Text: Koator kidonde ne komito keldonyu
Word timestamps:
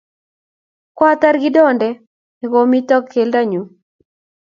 Koator 0.97 1.35
kidonde 1.41 1.89
ne 2.39 2.45
komito 2.53 2.97
keldonyu 3.11 3.61